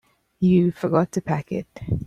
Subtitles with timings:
[0.39, 1.67] You forgot to pack it.